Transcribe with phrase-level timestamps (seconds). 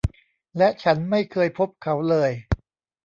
[0.57, 2.31] และฉันไม่เคยพบเขาเลย